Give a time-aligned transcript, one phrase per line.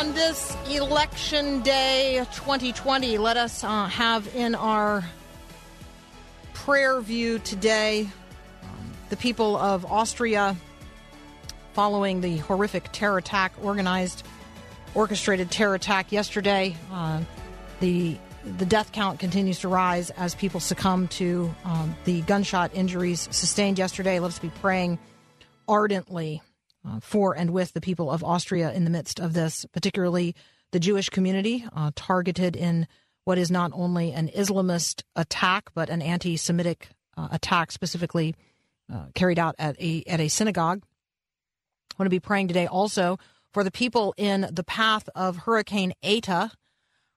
[0.00, 3.18] On this election day 2020.
[3.18, 5.04] Let us uh, have in our
[6.54, 8.08] prayer view today
[8.62, 10.56] um, the people of Austria
[11.74, 14.26] following the horrific terror attack, organized,
[14.94, 16.74] orchestrated terror attack yesterday.
[16.90, 17.20] Uh,
[17.80, 18.16] the
[18.56, 23.78] the death count continues to rise as people succumb to um, the gunshot injuries sustained
[23.78, 24.18] yesterday.
[24.18, 24.98] Let us be praying
[25.68, 26.40] ardently
[26.86, 30.34] uh, for and with the people of Austria in the midst of this, particularly
[30.72, 32.86] the Jewish community uh, targeted in
[33.24, 38.34] what is not only an Islamist attack but an anti-Semitic uh, attack, specifically
[38.92, 40.82] uh, carried out at a at a synagogue.
[40.82, 43.18] I want to be praying today also
[43.52, 46.50] for the people in the path of Hurricane Eta.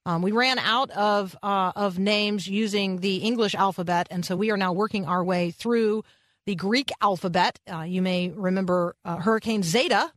[0.06, 4.52] Um, we ran out of uh, of names using the English alphabet, and so we
[4.52, 6.04] are now working our way through
[6.46, 7.60] the Greek alphabet.
[7.72, 10.12] Uh, you may remember uh, Hurricane Zeta,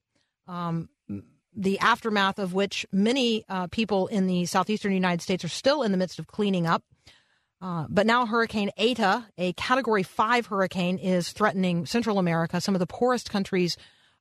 [0.48, 0.88] um,
[1.54, 5.92] the aftermath of which many uh, people in the southeastern United States are still in
[5.92, 6.82] the midst of cleaning up.
[7.60, 12.80] Uh, but now Hurricane Eta, a Category 5 hurricane, is threatening Central America, some of
[12.80, 13.78] the poorest countries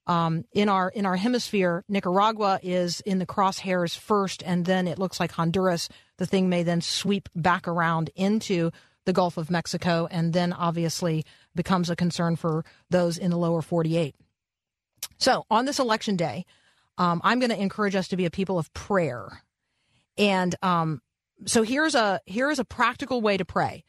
[0.08, 1.84] um, in our in our hemisphere.
[1.90, 5.90] Nicaragua is in the crosshairs first, and then it looks like Honduras.
[6.18, 8.72] The thing may then sweep back around into
[9.06, 13.62] the Gulf of Mexico, and then obviously becomes a concern for those in the lower
[13.62, 14.16] 48.
[15.18, 16.46] So on this election day,
[16.98, 19.42] um, I'm going to encourage us to be a people of prayer,
[20.18, 21.02] and um,
[21.46, 23.84] so here's a here's a practical way to pray.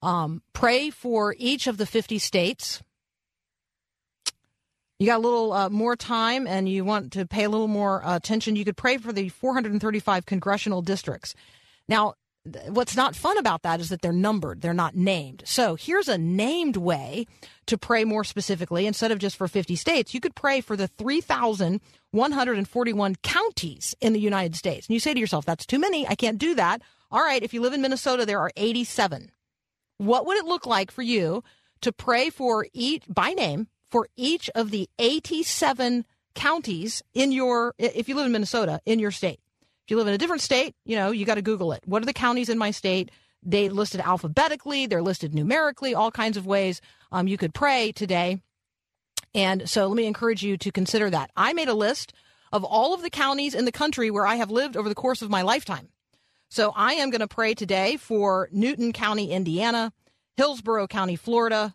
[0.00, 2.82] Um, pray for each of the 50 states.
[4.98, 8.04] You got a little uh, more time, and you want to pay a little more
[8.04, 8.56] uh, attention.
[8.56, 11.34] You could pray for the 435 congressional districts.
[11.88, 12.14] Now,
[12.68, 15.42] what's not fun about that is that they're numbered, they're not named.
[15.46, 17.26] So here's a named way
[17.66, 18.86] to pray more specifically.
[18.86, 24.20] Instead of just for 50 states, you could pray for the 3,141 counties in the
[24.20, 24.86] United States.
[24.86, 26.06] And you say to yourself, that's too many.
[26.06, 26.82] I can't do that.
[27.10, 29.30] All right, if you live in Minnesota, there are 87.
[29.98, 31.42] What would it look like for you
[31.80, 36.04] to pray for each, by name, for each of the 87
[36.34, 39.40] counties in your, if you live in Minnesota, in your state?
[39.88, 41.82] If you live in a different state, you know, you got to Google it.
[41.86, 43.10] What are the counties in my state?
[43.42, 48.42] They listed alphabetically, they're listed numerically, all kinds of ways um, you could pray today.
[49.34, 51.30] And so let me encourage you to consider that.
[51.34, 52.12] I made a list
[52.52, 55.22] of all of the counties in the country where I have lived over the course
[55.22, 55.88] of my lifetime.
[56.50, 59.94] So I am going to pray today for Newton County, Indiana,
[60.36, 61.74] Hillsborough County, Florida,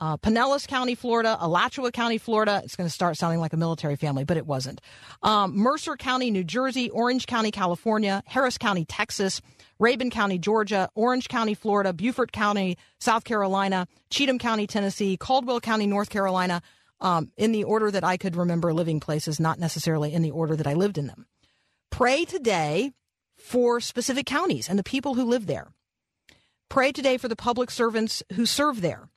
[0.00, 2.60] uh, Pinellas County, Florida, Alachua County, Florida.
[2.64, 4.80] It's going to start sounding like a military family, but it wasn't.
[5.22, 9.40] Um, Mercer County, New Jersey, Orange County, California, Harris County, Texas,
[9.80, 15.86] Rabun County, Georgia, Orange County, Florida, Beaufort County, South Carolina, Cheatham County, Tennessee, Caldwell County,
[15.86, 16.62] North Carolina,
[17.00, 20.56] um, in the order that I could remember living places, not necessarily in the order
[20.56, 21.26] that I lived in them.
[21.90, 22.92] Pray today
[23.36, 25.68] for specific counties and the people who live there.
[26.68, 29.08] Pray today for the public servants who serve there.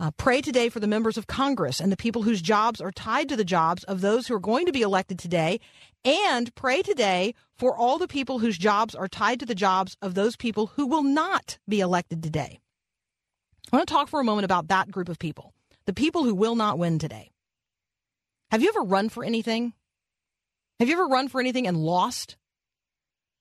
[0.00, 3.28] Uh, pray today for the members of Congress and the people whose jobs are tied
[3.28, 5.58] to the jobs of those who are going to be elected today.
[6.04, 10.14] And pray today for all the people whose jobs are tied to the jobs of
[10.14, 12.60] those people who will not be elected today.
[13.72, 15.52] I want to talk for a moment about that group of people,
[15.86, 17.32] the people who will not win today.
[18.52, 19.72] Have you ever run for anything?
[20.78, 22.36] Have you ever run for anything and lost?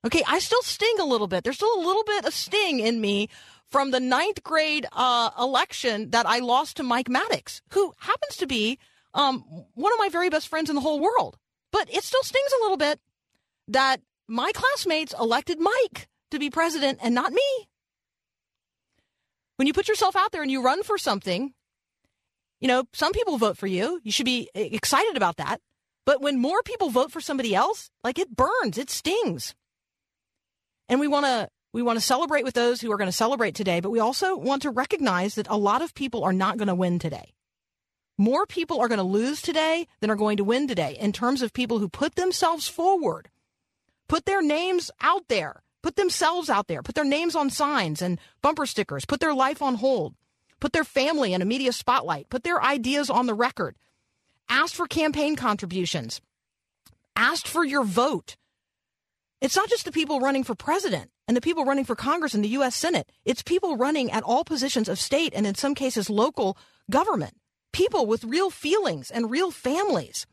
[0.06, 1.44] Okay, I still sting a little bit.
[1.44, 3.30] There's still a little bit of sting in me
[3.69, 8.47] from the ninth grade uh, election that I lost to Mike Maddox, who happens to
[8.47, 8.79] be
[9.13, 9.41] um,
[9.73, 11.37] one of my very best friends in the whole world.
[11.71, 12.99] But it still stings a little bit
[13.67, 17.67] that my classmates elected Mike to be president and not me.
[19.57, 21.53] When you put yourself out there and you run for something,
[22.59, 23.99] you know, some people vote for you.
[24.03, 25.61] You should be excited about that.
[26.05, 29.55] But when more people vote for somebody else, like it burns, it stings.
[30.87, 33.55] And we want to we want to celebrate with those who are going to celebrate
[33.55, 36.67] today, but we also want to recognize that a lot of people are not going
[36.67, 37.33] to win today.
[38.17, 41.41] More people are going to lose today than are going to win today in terms
[41.41, 43.29] of people who put themselves forward,
[44.07, 48.19] put their names out there, put themselves out there, put their names on signs and
[48.41, 50.15] bumper stickers, put their life on hold,
[50.59, 53.75] put their family in a media spotlight, put their ideas on the record,
[54.49, 56.19] asked for campaign contributions,
[57.15, 58.35] asked for your vote.
[59.39, 62.44] It's not just the people running for president and the people running for Congress and
[62.44, 62.75] the U.S.
[62.75, 63.12] Senate.
[63.24, 66.57] It's people running at all positions of state and in some cases local
[66.89, 67.36] government.
[67.72, 70.25] People with real feelings and real families.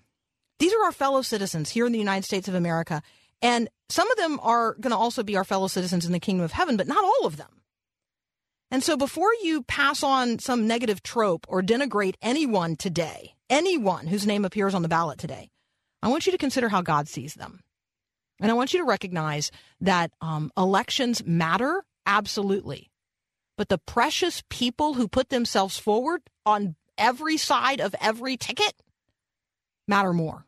[0.59, 3.03] These are our fellow citizens here in the United States of America.
[3.43, 6.45] And some of them are going to also be our fellow citizens in the kingdom
[6.45, 7.61] of heaven, but not all of them.
[8.71, 14.27] And so before you pass on some negative trope or denigrate anyone today, anyone whose
[14.27, 15.51] name appears on the ballot today,
[16.03, 17.61] I want you to consider how God sees them.
[18.41, 19.51] And I want you to recognize
[19.81, 22.91] that um, elections matter, absolutely.
[23.57, 28.75] But the precious people who put themselves forward on every side of every ticket
[29.87, 30.47] matter more.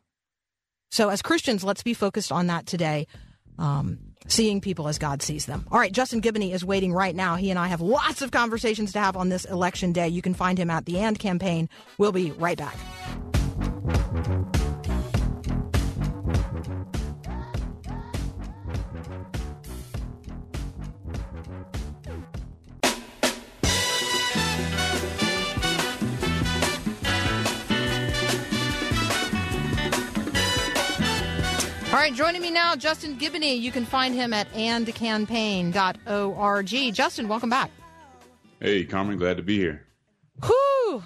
[0.89, 3.07] So, as Christians, let's be focused on that today,
[3.57, 5.67] um, seeing people as God sees them.
[5.71, 7.35] All right, Justin Giboney is waiting right now.
[7.35, 10.07] He and I have lots of conversations to have on this election day.
[10.07, 11.69] You can find him at the AND campaign.
[11.97, 12.77] We'll be right back.
[31.87, 33.61] All right, joining me now, Justin Giboney.
[33.61, 36.93] You can find him at andcampaign.org.
[36.93, 37.71] Justin, welcome back.
[38.59, 39.85] Hey, Carmen, glad to be here.
[40.43, 41.01] Whew.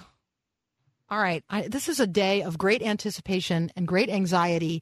[1.07, 4.81] All right, I, this is a day of great anticipation and great anxiety,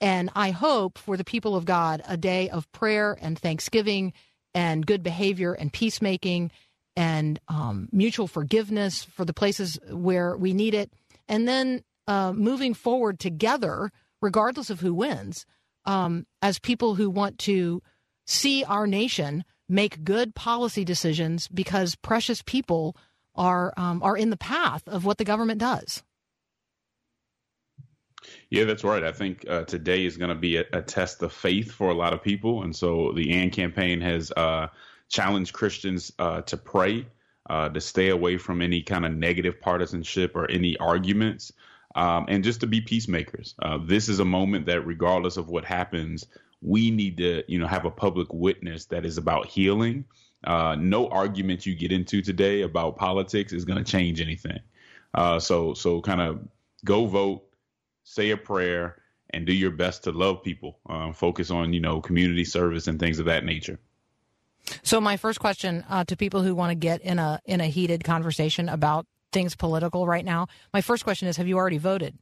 [0.00, 4.12] and I hope for the people of God a day of prayer and thanksgiving
[4.54, 6.52] and good behavior and peacemaking
[6.94, 10.92] and um, mutual forgiveness for the places where we need it,
[11.28, 13.90] and then uh, moving forward together
[14.20, 15.46] regardless of who wins,
[15.84, 17.82] um, as people who want to
[18.26, 22.96] see our nation make good policy decisions because precious people
[23.34, 26.02] are um, are in the path of what the government does.
[28.50, 29.02] Yeah, that's right.
[29.02, 31.94] I think uh, today is going to be a, a, test of faith for a
[31.94, 34.68] lot of people, and so the AND campaign has uh,
[35.08, 37.06] challenged Christians uh, to pray,
[37.48, 41.52] uh, to stay away from any kind of negative partisanship or any arguments,
[41.94, 43.54] um, and just to be peacemakers.
[43.60, 46.26] Uh, this is a moment that, regardless of what happens,
[46.62, 50.04] we need to, you know, have a public witness that is about healing.
[50.44, 54.60] Uh, no argument you get into today about politics is going to change anything.
[55.14, 56.40] Uh, so, so kind of
[56.84, 57.42] go vote,
[58.04, 58.96] say a prayer,
[59.30, 60.78] and do your best to love people.
[60.88, 63.78] Um, focus on, you know, community service and things of that nature.
[64.82, 67.66] So, my first question uh, to people who want to get in a in a
[67.66, 72.18] heated conversation about things political right now, my first question is Have you already voted?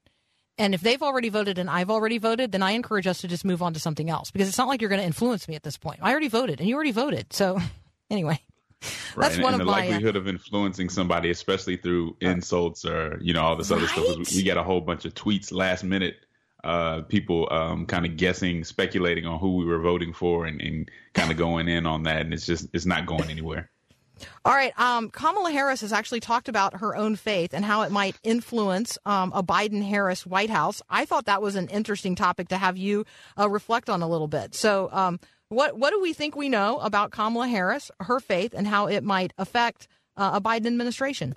[0.59, 3.45] And if they've already voted and I've already voted, then I encourage us to just
[3.45, 5.63] move on to something else because it's not like you're going to influence me at
[5.63, 6.01] this point.
[6.03, 7.33] I already voted and you already voted.
[7.33, 7.59] So,
[8.11, 8.41] anyway.
[9.17, 9.31] Right.
[9.31, 13.19] That's one and of the my, uh, likelihood of influencing somebody, especially through insults or
[13.21, 13.79] you know all this right?
[13.79, 14.35] other stuff.
[14.35, 16.15] We got a whole bunch of tweets last minute,
[16.63, 20.89] uh, people um, kind of guessing, speculating on who we were voting for, and, and
[21.13, 23.69] kind of going in on that, and it's just it's not going anywhere.
[24.45, 24.79] All right.
[24.79, 28.99] Um, Kamala Harris has actually talked about her own faith and how it might influence
[29.05, 30.83] um, a Biden Harris White House.
[30.89, 33.05] I thought that was an interesting topic to have you
[33.39, 34.55] uh, reflect on a little bit.
[34.55, 38.67] So, um, what what do we think we know about Kamala Harris, her faith, and
[38.67, 41.35] how it might affect uh, a Biden administration?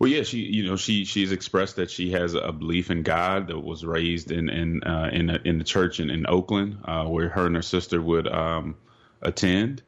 [0.00, 3.48] Well, yeah, she you know she she's expressed that she has a belief in God
[3.48, 7.04] that was raised in in uh, in, a, in the church in, in Oakland, uh,
[7.04, 8.76] where her and her sister would um,
[9.20, 9.82] attend.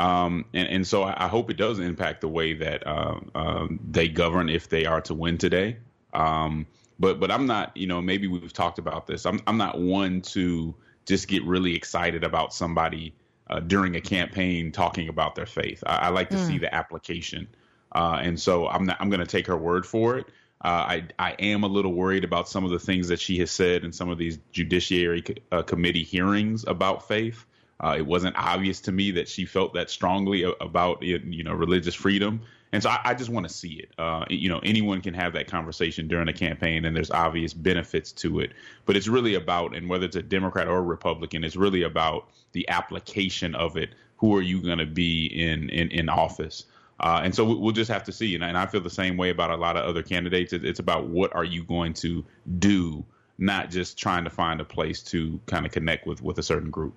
[0.00, 4.08] Um, and, and, so I, hope it does impact the way that uh, uh, they
[4.08, 5.76] govern if they are to win today.
[6.14, 6.66] Um,
[6.98, 9.26] but but I'm not, you know, maybe we've talked about this.
[9.26, 13.14] I'm I'm not one to just get really excited about somebody
[13.50, 15.84] uh, during a campaign talking about their faith.
[15.86, 16.46] I, I like to mm.
[16.46, 17.48] see the application,
[17.92, 20.26] uh, and so I'm not, I'm going to take her word for it.
[20.64, 23.50] Uh, I I am a little worried about some of the things that she has
[23.50, 27.44] said in some of these judiciary uh, committee hearings about faith.
[27.82, 31.94] Uh, it wasn't obvious to me that she felt that strongly about you know religious
[31.94, 33.90] freedom, and so I, I just want to see it.
[33.98, 38.12] Uh, you know, anyone can have that conversation during a campaign, and there's obvious benefits
[38.12, 38.52] to it.
[38.84, 42.28] But it's really about, and whether it's a Democrat or a Republican, it's really about
[42.52, 43.90] the application of it.
[44.18, 46.66] Who are you going to be in in in office?
[47.00, 48.34] Uh, and so we'll just have to see.
[48.34, 50.52] And, I feel the same way about a lot of other candidates.
[50.52, 52.26] It's about what are you going to
[52.58, 53.06] do,
[53.38, 56.70] not just trying to find a place to kind of connect with with a certain
[56.70, 56.94] group.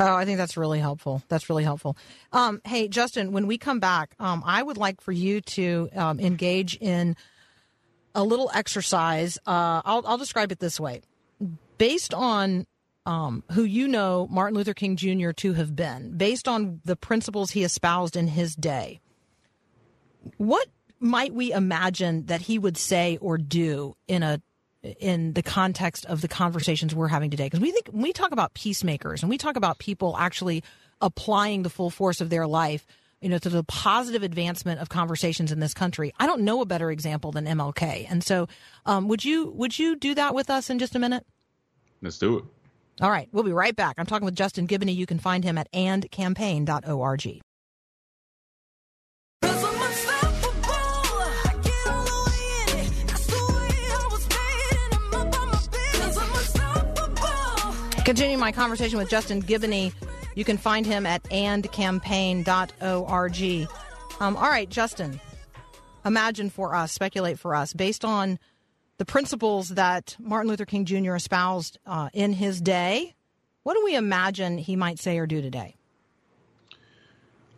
[0.00, 1.22] Oh, I think that's really helpful.
[1.28, 1.96] That's really helpful.
[2.32, 6.20] Um, hey, Justin, when we come back, um, I would like for you to um,
[6.20, 7.16] engage in
[8.14, 9.38] a little exercise.
[9.46, 11.02] Uh, I'll, I'll describe it this way.
[11.78, 12.66] Based on
[13.06, 15.30] um, who you know Martin Luther King Jr.
[15.32, 19.00] to have been, based on the principles he espoused in his day,
[20.38, 20.68] what
[21.00, 24.40] might we imagine that he would say or do in a
[24.98, 27.44] in the context of the conversations we're having today?
[27.44, 30.62] Because we think when we talk about peacemakers and we talk about people actually
[31.00, 32.86] applying the full force of their life,
[33.20, 36.12] you know, to the positive advancement of conversations in this country.
[36.18, 38.06] I don't know a better example than MLK.
[38.08, 38.48] And so,
[38.84, 41.24] um, would you would you do that with us in just a minute?
[42.02, 42.44] Let's do it.
[43.00, 43.96] All right, we'll be right back.
[43.98, 44.94] I'm talking with Justin Giboney.
[44.94, 47.40] You can find him at andcampaign.org.
[58.04, 59.90] Continuing my conversation with Justin Giboney,
[60.34, 63.68] you can find him at andcampaign.org.
[64.20, 65.18] Um, all right, Justin,
[66.04, 68.38] imagine for us, speculate for us, based on
[68.98, 71.14] the principles that Martin Luther King Jr.
[71.14, 73.14] espoused uh, in his day.
[73.62, 75.74] What do we imagine he might say or do today?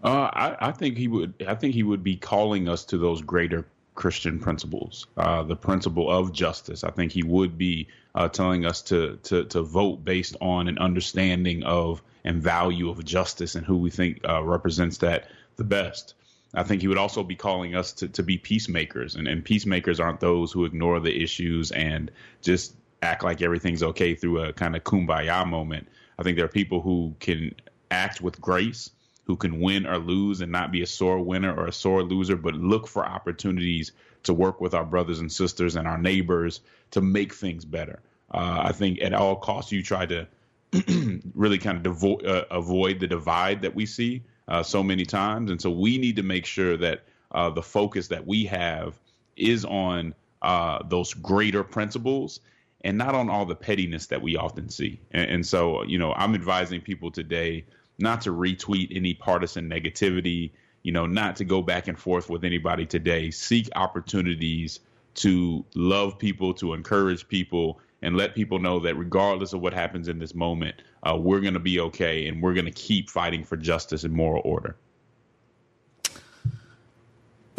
[0.05, 1.45] Uh, I, I, think he would.
[1.49, 6.09] I think he would be calling us to those greater Christian principles, uh, the principle
[6.09, 6.85] of justice.
[6.85, 10.79] I think he would be uh, telling us to, to to vote based on an
[10.79, 16.15] understanding of and value of justice and who we think uh, represents that the best.
[16.55, 19.15] I think he would also be calling us to, to be peacemakers.
[19.15, 24.15] And, and peacemakers aren't those who ignore the issues and just act like everything's okay
[24.15, 25.89] through a kind of kumbaya moment.
[26.19, 27.55] I think there are people who can
[27.91, 28.91] act with grace,
[29.27, 32.37] who can win or lose and not be a sore winner or a sore loser,
[32.37, 33.93] but look for opportunities
[34.23, 36.61] to work with our brothers and sisters and our neighbors
[36.93, 38.01] to make things better.
[38.33, 40.27] Uh, I think at all costs you try to
[41.35, 45.51] really kind of devo- uh, avoid the divide that we see uh, so many times.
[45.51, 48.99] And so we need to make sure that uh, the focus that we have
[49.37, 52.41] is on uh, those greater principles
[52.83, 55.01] and not on all the pettiness that we often see.
[55.11, 57.65] And, and, so, you know, I'm advising people today
[57.99, 62.45] not to retweet any partisan negativity, you know, not to go back and forth with
[62.45, 63.31] anybody today.
[63.31, 64.81] Seek opportunities
[65.15, 70.09] to love people, to encourage people, and let people know that regardless of what happens
[70.09, 73.43] in this moment, uh, we're going to be okay and we're going to keep fighting
[73.43, 74.77] for justice and moral order.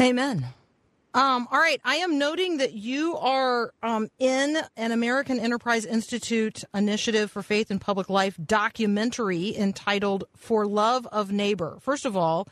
[0.00, 0.46] Amen.
[1.14, 1.80] Um, all right.
[1.84, 7.70] I am noting that you are um, in an American Enterprise Institute initiative for faith
[7.70, 11.78] and public life documentary entitled For Love of Neighbor.
[11.80, 12.46] First of all,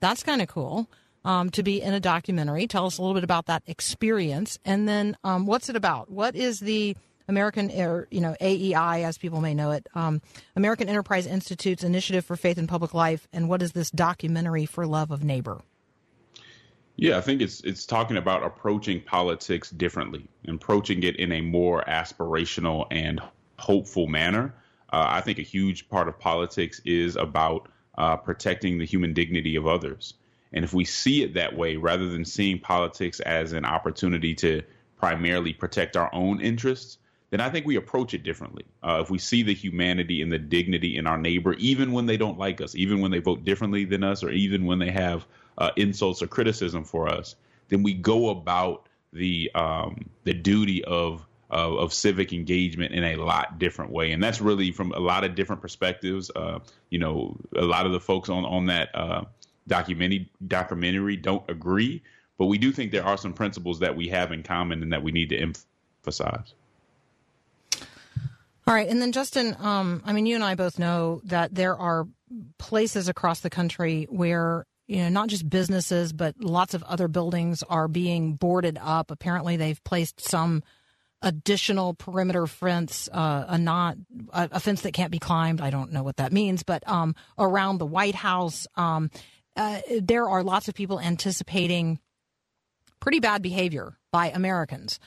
[0.00, 0.88] that's kind of cool
[1.24, 2.68] um, to be in a documentary.
[2.68, 4.58] Tell us a little bit about that experience.
[4.64, 6.08] And then um, what's it about?
[6.10, 6.96] What is the
[7.28, 10.22] American, or you know, AEI, as people may know it, um,
[10.54, 14.86] American Enterprise Institute's Initiative for Faith and Public Life, and what is this documentary for
[14.86, 15.60] love of neighbor?
[16.96, 21.84] Yeah, I think it's it's talking about approaching politics differently, approaching it in a more
[21.86, 23.20] aspirational and
[23.58, 24.54] hopeful manner.
[24.92, 29.56] Uh, I think a huge part of politics is about uh, protecting the human dignity
[29.56, 30.14] of others.
[30.52, 34.62] And if we see it that way, rather than seeing politics as an opportunity to
[34.96, 36.98] primarily protect our own interests,
[37.28, 38.64] then I think we approach it differently.
[38.82, 42.16] Uh, if we see the humanity and the dignity in our neighbor, even when they
[42.16, 45.26] don't like us, even when they vote differently than us, or even when they have
[45.58, 47.36] uh, insults or criticism for us,
[47.68, 53.16] then we go about the um, the duty of, of, of civic engagement in a
[53.16, 56.30] lot different way, and that's really from a lot of different perspectives.
[56.34, 56.58] Uh,
[56.90, 59.24] you know, a lot of the folks on on that uh,
[59.66, 62.02] documentary documentary don't agree,
[62.38, 65.02] but we do think there are some principles that we have in common and that
[65.02, 66.54] we need to emphasize.
[68.68, 68.88] All right.
[68.88, 72.08] And then, Justin, um, I mean, you and I both know that there are
[72.58, 77.62] places across the country where, you know, not just businesses, but lots of other buildings
[77.64, 79.10] are being boarded up.
[79.10, 80.62] Apparently, they've placed some
[81.22, 83.96] additional perimeter fence, uh, a not
[84.32, 85.60] a, fence that can't be climbed.
[85.60, 89.10] I don't know what that means, but um, around the White House, um,
[89.56, 91.98] uh, there are lots of people anticipating
[93.00, 95.00] pretty bad behavior by Americans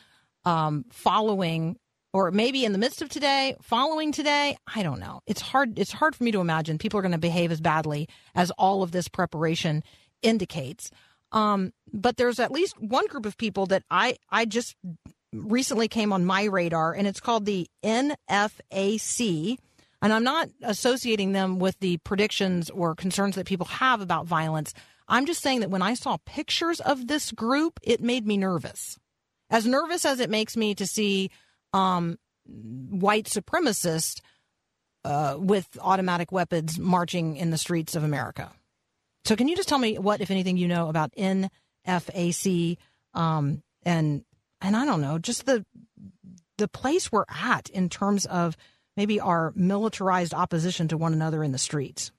[0.46, 1.78] um, following
[2.14, 5.22] or maybe in the midst of today, following today, I don't know.
[5.28, 8.08] It's hard it's hard for me to imagine people are going to behave as badly
[8.36, 9.84] as all of this preparation
[10.22, 10.92] indicates.
[11.32, 14.76] Um, but there's at least one group of people that I I just
[15.32, 19.58] recently came on my radar and it's called the NFAC
[20.02, 24.74] and I'm not associating them with the predictions or concerns that people have about violence.
[25.08, 28.98] I'm just saying that when I saw pictures of this group, it made me nervous.
[29.50, 31.32] As nervous as it makes me to see
[31.74, 34.22] um, white supremacists
[35.06, 38.52] uh, with automatic weapons marching in the streets of America.
[39.26, 42.78] So, can you just tell me what, if anything, you know about NFAC
[43.14, 44.24] um, and
[44.62, 45.66] and I don't know, just the
[46.58, 48.58] the place we're at in terms of
[48.98, 52.12] maybe our militarized opposition to one another in the streets?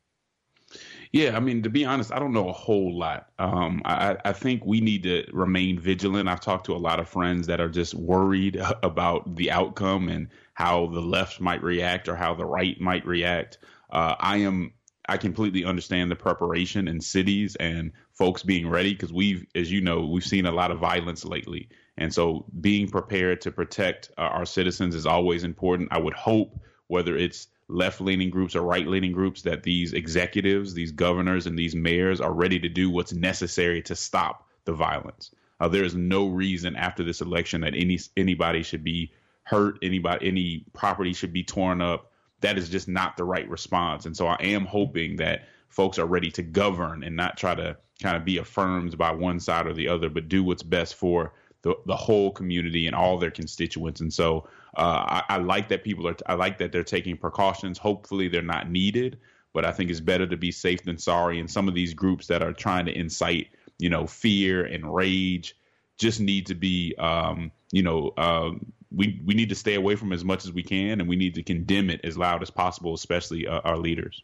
[1.12, 3.30] Yeah, I mean, to be honest, I don't know a whole lot.
[3.40, 6.28] Um, I, I think we need to remain vigilant.
[6.28, 10.28] I've talked to a lot of friends that are just worried about the outcome and
[10.54, 13.58] how the left might react or how the right might react.
[13.90, 14.72] Uh, I am
[15.08, 19.80] I completely understand the preparation in cities and folks being ready because we've, as you
[19.80, 21.68] know, we've seen a lot of violence lately.
[21.98, 25.88] And so being prepared to protect uh, our citizens is always important.
[25.90, 30.74] I would hope, whether it's left leaning groups or right leaning groups, that these executives,
[30.74, 35.30] these governors, and these mayors are ready to do what's necessary to stop the violence.
[35.60, 39.12] Uh, there is no reason after this election that any anybody should be
[39.42, 42.12] hurt, anybody, any property should be torn up.
[42.40, 44.06] That is just not the right response.
[44.06, 47.76] And so I am hoping that folks are ready to govern and not try to
[48.02, 51.34] kind of be affirmed by one side or the other, but do what's best for
[51.62, 54.00] the, the whole community and all their constituents.
[54.00, 57.78] And so uh, I, I like that people are, I like that they're taking precautions.
[57.78, 59.18] Hopefully they're not needed,
[59.52, 61.40] but I think it's better to be safe than sorry.
[61.40, 63.48] And some of these groups that are trying to incite,
[63.78, 65.56] you know, fear and rage
[65.98, 70.12] just need to be, um, you know, um, we, we need to stay away from
[70.12, 72.94] as much as we can and we need to condemn it as loud as possible,
[72.94, 74.22] especially uh, our leaders.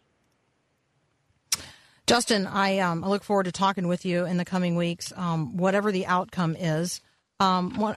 [2.06, 5.56] Justin, I, um, I look forward to talking with you in the coming weeks, um,
[5.56, 7.00] whatever the outcome is.
[7.40, 7.96] Um,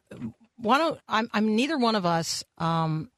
[0.62, 2.44] one, one, I'm, I'm neither one of us.
[2.58, 3.10] Um,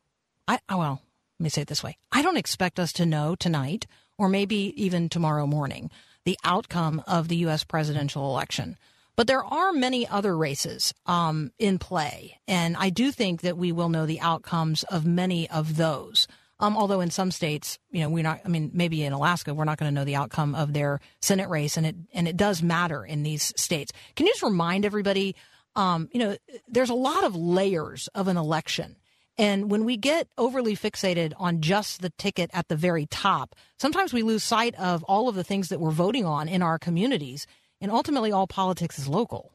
[0.47, 1.01] I oh, well,
[1.39, 4.73] let me say it this way: I don't expect us to know tonight, or maybe
[4.81, 5.89] even tomorrow morning,
[6.25, 7.63] the outcome of the U.S.
[7.63, 8.77] presidential election.
[9.15, 13.71] But there are many other races um, in play, and I do think that we
[13.71, 16.27] will know the outcomes of many of those.
[16.61, 18.41] Um, although in some states, you know, we're not.
[18.45, 21.49] I mean, maybe in Alaska, we're not going to know the outcome of their Senate
[21.49, 23.91] race, and it and it does matter in these states.
[24.15, 25.35] Can you just remind everybody?
[25.75, 26.37] Um, you know,
[26.67, 28.97] there's a lot of layers of an election.
[29.37, 34.13] And when we get overly fixated on just the ticket at the very top, sometimes
[34.13, 37.47] we lose sight of all of the things that we're voting on in our communities.
[37.79, 39.51] And ultimately, all politics is local.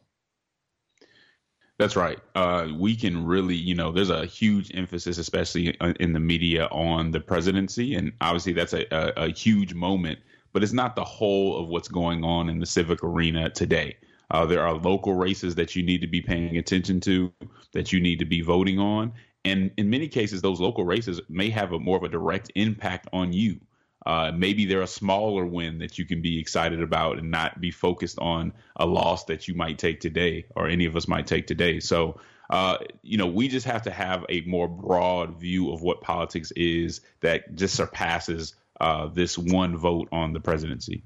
[1.77, 2.17] That's right.
[2.33, 7.11] Uh, we can really, you know, there's a huge emphasis, especially in the media, on
[7.11, 10.19] the presidency, and obviously that's a, a, a huge moment.
[10.53, 13.97] But it's not the whole of what's going on in the civic arena today.
[14.29, 17.31] Uh, there are local races that you need to be paying attention to,
[17.73, 19.13] that you need to be voting on,
[19.45, 23.07] and in many cases, those local races may have a more of a direct impact
[23.13, 23.59] on you.
[24.05, 27.71] Uh, maybe they're a smaller win that you can be excited about and not be
[27.71, 31.47] focused on a loss that you might take today or any of us might take
[31.47, 31.79] today.
[31.79, 36.01] So, uh, you know, we just have to have a more broad view of what
[36.01, 41.03] politics is that just surpasses uh, this one vote on the presidency.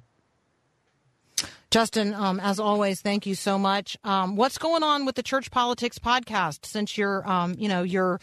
[1.71, 3.97] Justin, um, as always, thank you so much.
[4.03, 6.65] Um, what's going on with the Church Politics podcast?
[6.65, 8.19] Since you're, um, you know, you're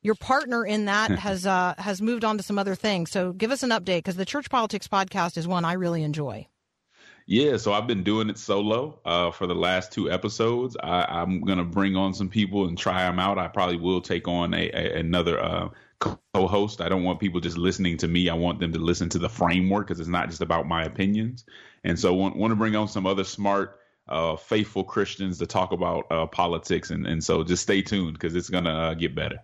[0.00, 3.10] your partner in that has uh, has moved on to some other things.
[3.10, 6.46] So give us an update because the Church Politics podcast is one I really enjoy.
[7.26, 10.76] Yeah, so I've been doing it solo uh, for the last two episodes.
[10.80, 13.38] I, am gonna bring on some people and try them out.
[13.38, 15.68] I probably will take on a, a another uh,
[16.04, 16.80] co-host.
[16.80, 18.28] I don't want people just listening to me.
[18.28, 21.44] I want them to listen to the framework because it's not just about my opinions.
[21.82, 25.72] And so want want to bring on some other smart uh, faithful Christians to talk
[25.72, 29.38] about uh, politics, and, and so just stay tuned because it's gonna uh, get better.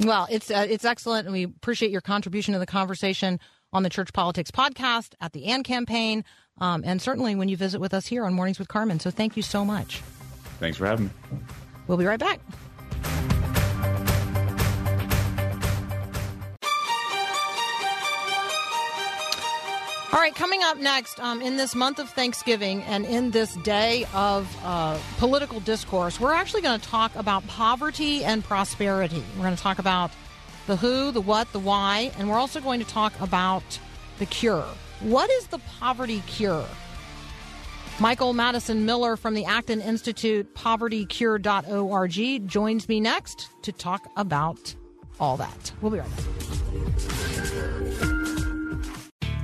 [0.00, 3.40] Well, it's uh, it's excellent, and we appreciate your contribution to the conversation
[3.72, 6.24] on the Church Politics podcast at the AND campaign,
[6.58, 9.00] um, and certainly when you visit with us here on Mornings with Carmen.
[9.00, 10.02] So thank you so much.
[10.60, 11.10] Thanks for having me.
[11.86, 12.40] We'll be right back.
[20.16, 24.06] All right, coming up next um, in this month of Thanksgiving and in this day
[24.14, 29.22] of uh, political discourse, we're actually going to talk about poverty and prosperity.
[29.36, 30.10] We're going to talk about
[30.68, 33.62] the who, the what, the why, and we're also going to talk about
[34.18, 34.64] the cure.
[35.00, 36.64] What is the poverty cure?
[38.00, 44.74] Michael Matheson Miller from the Acton Institute, povertycure.org, joins me next to talk about
[45.20, 45.72] all that.
[45.82, 46.08] We'll be right
[48.00, 48.15] back.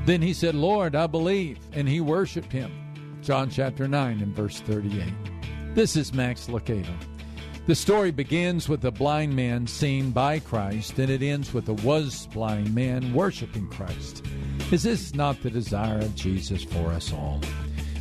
[0.04, 1.58] Then he said, Lord, I believe.
[1.72, 2.72] And he worshiped him.
[3.22, 5.04] John chapter 9 and verse 38.
[5.74, 6.92] This is Max Lucado.
[7.66, 11.74] The story begins with a blind man seen by Christ, and it ends with a
[11.74, 14.26] was blind man worshiping Christ.
[14.72, 17.40] Is this not the desire of Jesus for us all?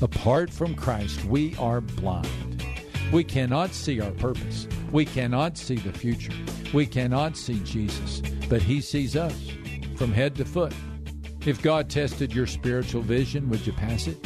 [0.01, 2.65] Apart from Christ, we are blind.
[3.13, 4.67] We cannot see our purpose.
[4.91, 6.33] We cannot see the future.
[6.73, 9.51] We cannot see Jesus, but He sees us
[9.95, 10.73] from head to foot
[11.45, 14.21] if God tested your spiritual vision, would you pass it?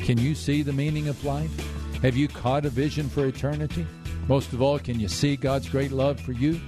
[0.00, 1.50] Can you see the meaning of life?
[2.02, 3.86] Have you caught a vision for eternity?
[4.28, 6.60] Most of all, can you see God's great love for you?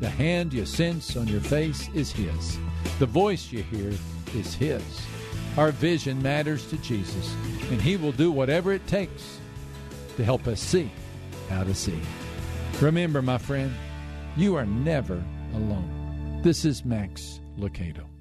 [0.00, 2.58] The hand you sense on your face is His.
[2.98, 3.92] The voice you hear
[4.34, 4.82] is His.
[5.56, 7.34] Our vision matters to Jesus,
[7.70, 9.38] and He will do whatever it takes
[10.16, 10.90] to help us see
[11.48, 12.00] how to see.
[12.80, 13.72] Remember, my friend,
[14.36, 15.22] you are never
[15.54, 16.40] alone.
[16.42, 18.13] This is Max Lucado.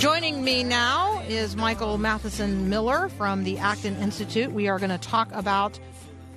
[0.00, 4.50] Joining me now is Michael Matheson Miller from the Acton Institute.
[4.50, 5.78] We are going to talk about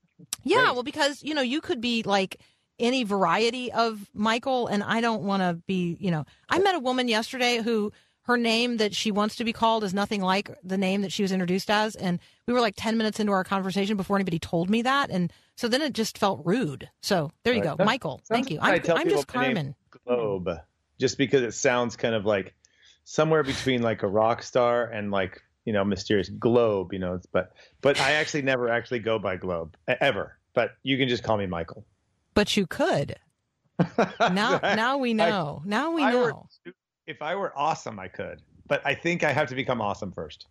[0.45, 0.75] Yeah, Great.
[0.75, 2.37] well, because you know you could be like
[2.79, 5.97] any variety of Michael, and I don't want to be.
[6.01, 9.53] You know, I met a woman yesterday who her name that she wants to be
[9.53, 12.75] called is nothing like the name that she was introduced as, and we were like
[12.77, 16.19] ten minutes into our conversation before anybody told me that, and so then it just
[16.19, 16.89] felt rude.
[17.03, 18.21] So there you go, Michael.
[18.29, 18.59] Thank you.
[18.61, 19.75] I I'm, tell I'm people just Carmen.
[20.07, 20.51] Globe,
[20.99, 22.55] just because it sounds kind of like
[23.05, 26.93] somewhere between like a rock star and like you know mysterious globe.
[26.93, 30.39] You know, it's, but but I actually never actually go by Globe ever.
[30.55, 31.85] But you can just call me Michael.
[32.35, 33.17] But you could.
[34.21, 35.63] Now, now we know.
[35.65, 36.47] now we I were- know.
[37.07, 38.41] if I were awesome, I could.
[38.67, 40.47] But I think I have to become awesome first.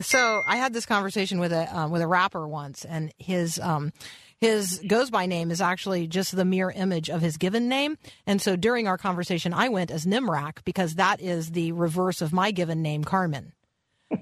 [0.00, 3.92] So I had this conversation with a um, with a rapper once, and his um,
[4.40, 7.96] his goes by name is actually just the mere image of his given name.
[8.26, 12.32] And so during our conversation, I went as Nimrak because that is the reverse of
[12.32, 13.52] my given name, Carmen.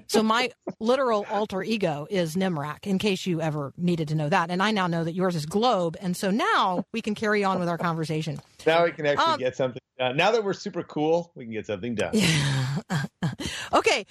[0.07, 4.49] So my literal alter ego is Nimrak, in case you ever needed to know that.
[4.51, 7.59] And I now know that yours is Globe, and so now we can carry on
[7.59, 8.39] with our conversation.
[8.65, 10.15] Now we can actually Um, get something done.
[10.17, 12.13] Now that we're super cool, we can get something done.
[13.73, 14.05] okay.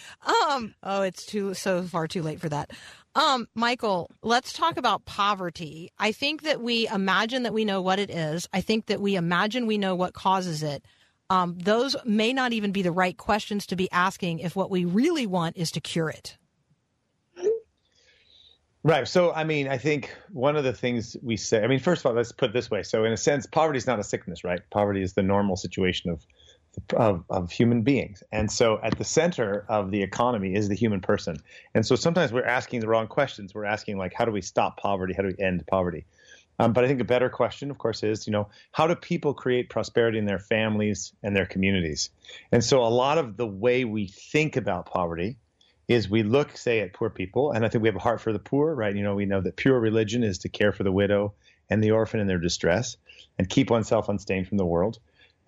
[0.50, 0.74] Um.
[0.82, 2.70] Oh, it's too so far too late for that.
[3.14, 5.90] Um, Michael, let's talk about poverty.
[5.98, 8.48] I think that we imagine that we know what it is.
[8.52, 10.84] I think that we imagine we know what causes it.
[11.32, 14.84] Um, those may not even be the right questions to be asking if what we
[14.84, 16.36] really want is to cure it.
[18.84, 19.08] Right.
[19.08, 22.06] So, I mean, I think one of the things we say, I mean, first of
[22.06, 22.82] all, let's put this way.
[22.82, 24.60] So, in a sense, poverty is not a sickness, right?
[24.70, 26.26] Poverty is the normal situation of,
[26.96, 28.22] of, of human beings.
[28.30, 31.36] And so, at the center of the economy is the human person.
[31.74, 33.54] And so, sometimes we're asking the wrong questions.
[33.54, 35.14] We're asking, like, how do we stop poverty?
[35.14, 36.04] How do we end poverty?
[36.58, 39.34] Um, but I think a better question, of course, is, you know, how do people
[39.34, 42.10] create prosperity in their families and their communities?
[42.52, 45.38] And so, a lot of the way we think about poverty
[45.88, 48.32] is we look, say, at poor people, and I think we have a heart for
[48.32, 48.94] the poor, right?
[48.94, 51.34] You know, we know that pure religion is to care for the widow
[51.68, 52.96] and the orphan in their distress
[53.38, 54.98] and keep oneself unstained from the world.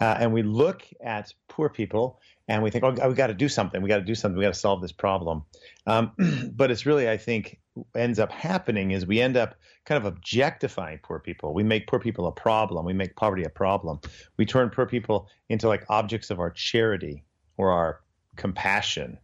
[0.00, 3.48] Uh, and we look at poor people and we think, oh, we got to do
[3.48, 3.80] something.
[3.80, 4.38] We got to do something.
[4.38, 5.44] We got to solve this problem.
[5.86, 6.12] Um,
[6.54, 7.58] but it's really, I think,
[7.96, 11.54] ends up happening is we end up kind of objectifying poor people.
[11.54, 12.84] We make poor people a problem.
[12.84, 14.00] We make poverty a problem.
[14.36, 17.24] We turn poor people into like objects of our charity
[17.56, 18.00] or our
[18.36, 19.18] compassion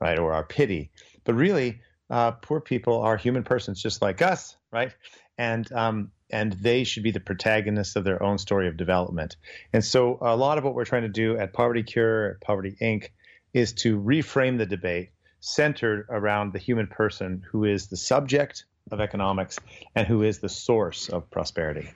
[0.00, 0.90] right, or our pity.
[1.24, 4.92] But really, uh, poor people are human persons just like us, right?
[5.36, 9.36] And um, and they should be the protagonists of their own story of development.
[9.72, 12.76] And so, a lot of what we're trying to do at Poverty Cure, at Poverty
[12.80, 13.08] Inc.,
[13.54, 15.10] is to reframe the debate
[15.40, 19.58] centered around the human person who is the subject of economics
[19.94, 21.90] and who is the source of prosperity.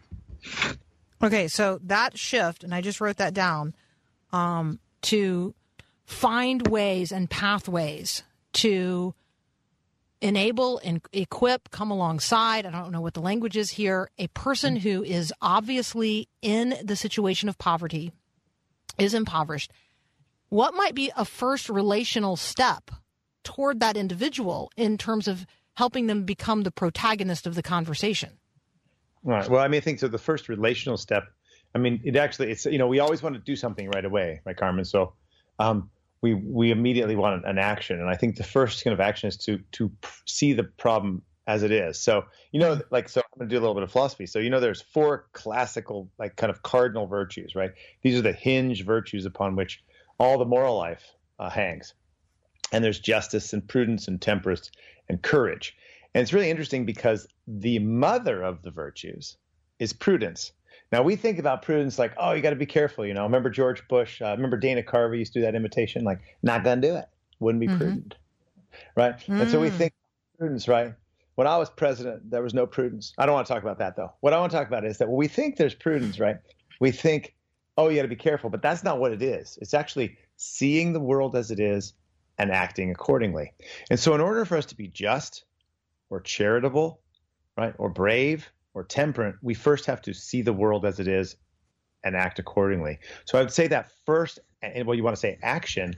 [1.22, 3.74] Okay, so that shift, and I just wrote that down,
[4.32, 5.54] um, to
[6.04, 8.22] find ways and pathways
[8.54, 9.14] to
[10.22, 14.76] enable and equip, come alongside, I don't know what the language is here, a person
[14.76, 18.12] who is obviously in the situation of poverty,
[18.98, 19.72] is impoverished.
[20.48, 22.90] What might be a first relational step
[23.42, 28.30] toward that individual in terms of helping them become the protagonist of the conversation?
[29.24, 29.48] Right.
[29.48, 30.08] Well, I mean, I think so.
[30.08, 31.24] The first relational step,
[31.74, 34.40] I mean, it actually, it's, you know, we always want to do something right away,
[34.44, 34.84] right, Carmen?
[34.84, 35.14] So,
[35.58, 35.90] um,
[36.22, 39.36] we we immediately want an action, and I think the first kind of action is
[39.38, 39.90] to to
[40.24, 41.98] see the problem as it is.
[41.98, 44.26] So you know, like so, I'm going to do a little bit of philosophy.
[44.26, 47.72] So you know, there's four classical, like kind of cardinal virtues, right?
[48.02, 49.82] These are the hinge virtues upon which
[50.18, 51.02] all the moral life
[51.38, 51.92] uh, hangs,
[52.70, 54.70] and there's justice and prudence and temperance
[55.08, 55.76] and courage.
[56.14, 59.36] And it's really interesting because the mother of the virtues
[59.78, 60.52] is prudence.
[60.92, 63.06] Now we think about prudence like, oh, you got to be careful.
[63.06, 64.20] You know, remember George Bush?
[64.20, 67.06] Uh, remember Dana Carvey used to do that imitation, like, not gonna do it.
[67.40, 67.78] Wouldn't be Mhm.
[67.78, 68.14] prudent,
[68.94, 69.14] right?
[69.38, 69.74] And so we Mm.
[69.74, 69.92] think
[70.38, 70.94] prudence, right?
[71.34, 73.14] When I was president, there was no prudence.
[73.16, 74.12] I don't want to talk about that though.
[74.20, 76.36] What I want to talk about is that when we think there's prudence, right?
[76.78, 77.34] We think
[77.78, 78.50] oh, you got to be careful.
[78.50, 79.58] But that's not what it is.
[79.60, 81.94] It's actually seeing the world as it is
[82.38, 83.52] and acting accordingly.
[83.90, 85.44] And so, in order for us to be just
[86.10, 87.00] or charitable,
[87.56, 91.36] right, or brave or temperate, we first have to see the world as it is
[92.04, 92.98] and act accordingly.
[93.24, 95.94] So, I would say that first, and what you want to say, action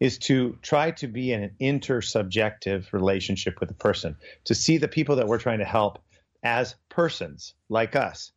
[0.00, 4.88] is to try to be in an intersubjective relationship with the person, to see the
[4.88, 5.98] people that we're trying to help
[6.42, 8.32] as persons like us,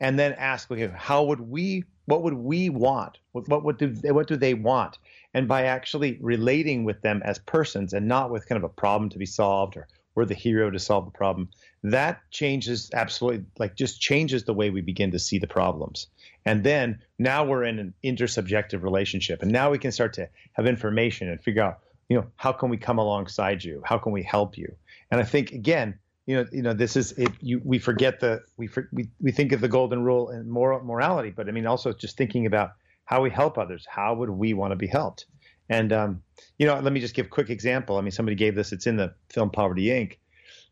[0.00, 3.18] and then ask, okay, how would we, what would we want?
[3.32, 4.98] What, what would do, what do they want?
[5.34, 9.10] And by actually relating with them as persons and not with kind of a problem
[9.10, 9.86] to be solved or
[10.16, 11.50] we're the hero to solve the problem,
[11.84, 16.08] that changes absolutely, like just changes the way we begin to see the problems.
[16.44, 19.42] And then now we're in an intersubjective relationship.
[19.42, 22.70] And now we can start to have information and figure out, you know, how can
[22.70, 23.82] we come alongside you?
[23.84, 24.74] How can we help you?
[25.10, 27.30] And I think again, you know, you know, this is it.
[27.40, 30.82] You, we forget the we for, we we think of the golden rule and moral
[30.82, 32.72] morality, but I mean, also just thinking about
[33.04, 33.86] how we help others.
[33.88, 35.26] How would we want to be helped?
[35.68, 36.22] And um,
[36.58, 37.98] you know, let me just give a quick example.
[37.98, 38.72] I mean, somebody gave this.
[38.72, 40.16] It's in the film Poverty Inc.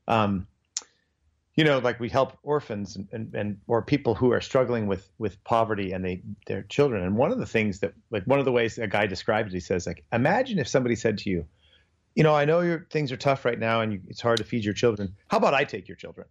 [0.06, 0.46] Um,
[1.56, 5.08] you know, like we help orphans and, and, and, or people who are struggling with
[5.18, 7.04] with poverty and they their children.
[7.04, 9.56] And one of the things that like one of the ways a guy describes it,
[9.56, 11.46] he says like, imagine if somebody said to you,
[12.14, 14.44] you know, I know your things are tough right now and you, it's hard to
[14.44, 15.14] feed your children.
[15.28, 16.26] How about I take your children?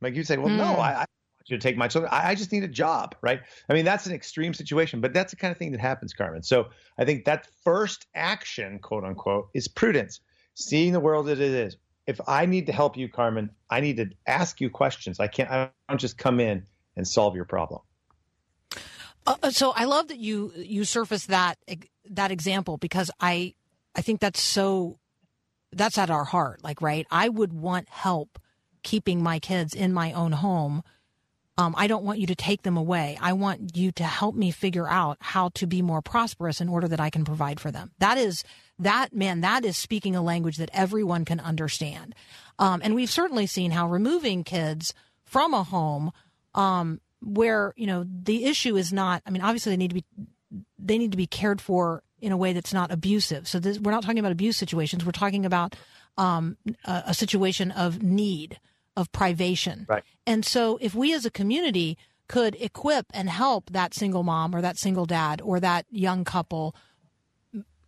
[0.00, 0.56] Like you'd say, well, mm.
[0.56, 0.80] no, hmm.
[0.80, 1.17] I, I want you
[1.48, 2.12] to take my children.
[2.12, 3.40] I, I just need a job, right?
[3.68, 6.42] I mean, that's an extreme situation, but that's the kind of thing that happens, Carmen.
[6.42, 10.20] So I think that first action, quote unquote, is prudence,
[10.54, 11.76] seeing the world as it is
[12.08, 15.20] if I need to help you, Carmen, I need to ask you questions.
[15.20, 15.50] I can't.
[15.50, 16.64] I don't just come in
[16.96, 17.82] and solve your problem.
[19.26, 21.58] Uh, uh so I love that you you surface that
[22.08, 23.54] that example because I
[23.94, 24.98] I think that's so
[25.70, 26.64] that's at our heart.
[26.64, 27.06] Like, right?
[27.10, 28.38] I would want help
[28.82, 30.82] keeping my kids in my own home.
[31.58, 33.18] Um, I don't want you to take them away.
[33.20, 36.86] I want you to help me figure out how to be more prosperous in order
[36.86, 37.90] that I can provide for them.
[37.98, 38.44] That is
[38.78, 42.14] that man, that is speaking a language that everyone can understand.
[42.60, 44.94] Um, and we've certainly seen how removing kids
[45.24, 46.12] from a home,
[46.54, 49.22] um, where you know the issue is not.
[49.26, 50.04] I mean, obviously they need to be
[50.78, 53.46] they need to be cared for in a way that's not abusive.
[53.48, 55.04] So this, we're not talking about abuse situations.
[55.04, 55.76] We're talking about
[56.16, 58.58] um, a, a, situation of need,
[58.98, 59.86] of privation.
[59.88, 60.02] Right.
[60.26, 64.60] And so if we as a community could equip and help that single mom or
[64.60, 66.74] that single dad or that young couple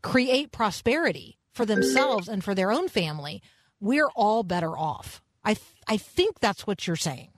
[0.02, 3.42] create prosperity for themselves and for their own family,
[3.80, 5.20] we're all better off.
[5.44, 7.30] I th- I think that's what you're saying.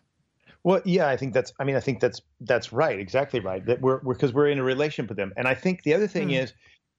[0.65, 1.53] Well, yeah, I think that's.
[1.59, 3.65] I mean, I think that's that's right, exactly right.
[3.65, 6.07] That we're because we're, we're, in a relationship with them, and I think the other
[6.07, 6.43] thing mm.
[6.43, 6.53] is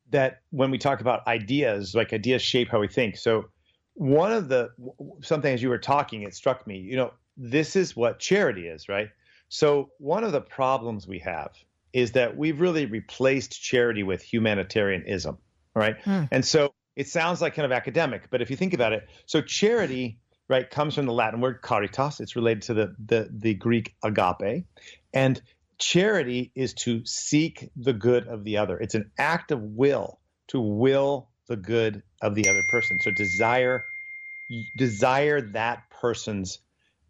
[0.09, 3.15] that when we talk about ideas, like ideas shape how we think.
[3.17, 3.45] So
[3.93, 4.69] one of the
[5.21, 6.77] something as you were talking, it struck me.
[6.77, 9.09] You know, this is what charity is, right?
[9.49, 11.51] So one of the problems we have
[11.93, 15.37] is that we've really replaced charity with humanitarianism
[15.75, 16.01] right?
[16.03, 16.27] Mm.
[16.31, 19.41] And so it sounds like kind of academic, but if you think about it, so
[19.41, 22.19] charity, right, comes from the Latin word caritas.
[22.19, 24.65] It's related to the the, the Greek agape,
[25.13, 25.41] and
[25.79, 28.77] charity is to seek the good of the other.
[28.77, 32.99] It's an act of will to will the good of the other person.
[32.99, 33.85] So desire
[34.75, 36.59] desire that person's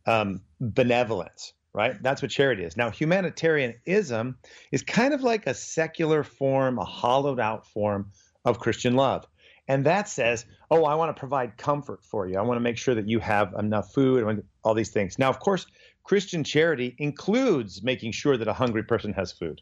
[0.06, 2.02] um, benevolence, right?
[2.02, 2.78] That's what charity is.
[2.78, 4.38] Now, humanitarianism
[4.71, 8.12] is kind of like a secular form, a hollowed out form
[8.45, 9.26] of Christian love.
[9.67, 12.38] And that says, oh, I want to provide comfort for you.
[12.38, 15.17] I want to make sure that you have enough food and all these things.
[15.17, 15.65] Now, of course,
[16.04, 19.62] Christian charity includes making sure that a hungry person has food,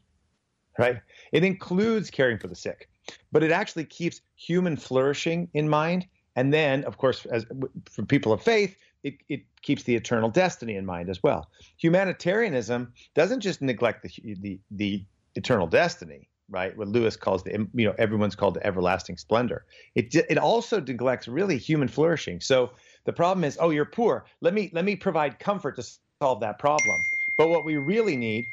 [0.77, 1.01] right?
[1.31, 2.89] It includes caring for the sick,
[3.31, 6.07] but it actually keeps human flourishing in mind.
[6.35, 7.45] And then, of course, as
[7.89, 11.49] for people of faith, it, it keeps the eternal destiny in mind as well.
[11.77, 15.03] Humanitarianism doesn't just neglect the, the, the
[15.35, 16.77] eternal destiny right?
[16.77, 19.65] What Lewis calls the, you know, everyone's called the everlasting splendor.
[19.95, 22.41] It it also neglects really human flourishing.
[22.41, 22.71] So
[23.05, 24.25] the problem is, oh, you're poor.
[24.41, 25.83] Let me let me provide comfort to
[26.21, 27.01] solve that problem.
[27.37, 28.47] But what we really need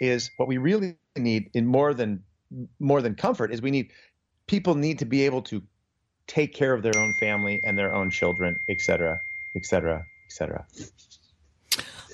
[0.00, 2.22] is what we really need in more than
[2.78, 3.90] more than comfort is we need
[4.46, 5.62] people need to be able to
[6.26, 9.20] take care of their own family and their own children, et cetera,
[9.56, 10.66] et cetera, et cetera.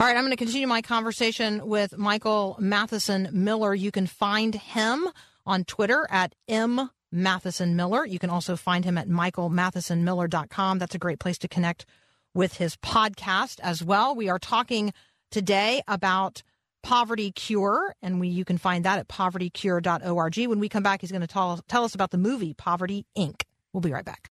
[0.01, 3.75] All right, I'm going to continue my conversation with Michael Matheson Miller.
[3.75, 5.09] You can find him
[5.47, 8.05] on Twitter at M Matheson Miller.
[8.05, 10.79] You can also find him at michaelmathesonmiller.com.
[10.81, 11.87] That's a great place to connect
[12.35, 14.17] with his podcast as well.
[14.17, 14.93] We are talking
[15.31, 16.43] today about
[16.85, 20.37] Poverty Cure, and we you can find that at povertycure.org.
[20.47, 23.43] When we come back, he's going to tell, tell us about the movie Poverty Inc.
[23.73, 24.31] We'll be right back.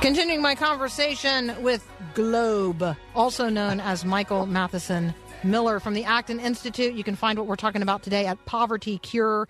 [0.00, 5.14] Continuing my conversation with Globe, also known as Michael Matheson
[5.44, 6.94] Miller from the Acton Institute.
[6.94, 9.46] You can find what we're talking about today at povertycure.org.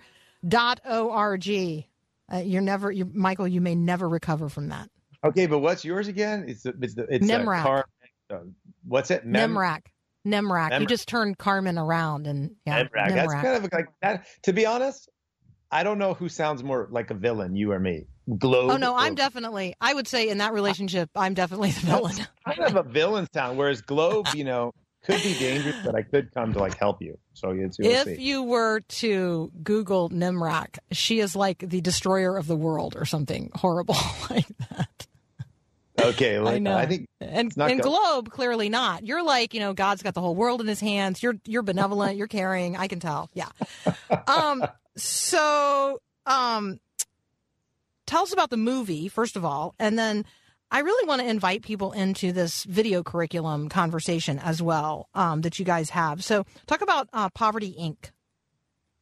[2.33, 4.89] Uh, you're never, you, Michael, you may never recover from that.
[5.23, 6.45] Okay, but what's yours again?
[6.47, 7.61] It's it's it's Nemrac.
[7.61, 7.85] Car,
[8.29, 8.39] uh,
[8.85, 9.25] what's it?
[9.25, 9.81] Mem- Nemrac.
[10.25, 10.71] Nemrac.
[10.71, 10.79] Nemrac.
[10.79, 12.83] You just turned Carmen around and yeah.
[12.83, 12.89] Nemrac.
[13.07, 13.15] Nemrac.
[13.15, 14.25] That's kind of like that.
[14.43, 15.09] To be honest,
[15.71, 18.05] I don't know who sounds more like a villain, you or me.
[18.37, 18.71] Globe.
[18.71, 19.75] Oh no, I'm definitely.
[19.79, 22.15] I would say in that relationship, I'm definitely the villain.
[22.45, 26.33] kind of a villain sound, whereas Globe, you know, could be dangerous, but I could
[26.33, 27.17] come to like help you.
[27.33, 28.21] So it's if see.
[28.21, 33.51] you were to Google Nemrac, she is like the destroyer of the world or something
[33.53, 33.95] horrible
[34.29, 35.07] like that.
[35.99, 36.75] Okay, like, I know.
[36.75, 39.05] I think and, and Globe clearly not.
[39.05, 41.21] You're like, you know, God's got the whole world in His hands.
[41.21, 42.17] You're you're benevolent.
[42.17, 42.75] You're caring.
[42.75, 43.29] I can tell.
[43.33, 43.49] Yeah.
[44.27, 44.65] Um.
[44.95, 46.79] So, um,
[48.05, 50.25] tell us about the movie first of all, and then
[50.73, 55.59] I really want to invite people into this video curriculum conversation as well um, that
[55.59, 56.23] you guys have.
[56.23, 58.09] So, talk about uh, Poverty Inc.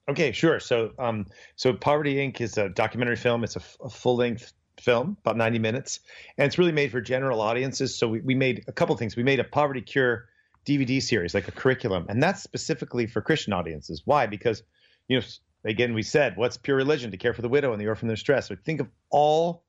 [0.09, 0.59] Okay, sure.
[0.59, 2.41] So, um, so Poverty Inc.
[2.41, 3.45] is a documentary film.
[3.45, 6.01] It's a, f- a full length film, about 90 minutes,
[6.37, 7.97] and it's really made for general audiences.
[7.97, 9.15] So, we, we made a couple things.
[9.15, 10.25] We made a Poverty Cure
[10.65, 14.01] DVD series, like a curriculum, and that's specifically for Christian audiences.
[14.03, 14.27] Why?
[14.27, 14.61] Because,
[15.07, 15.25] you know,
[15.63, 17.11] again, we said, what's pure religion?
[17.11, 18.49] To care for the widow and the orphan in their stress.
[18.49, 19.63] So think of all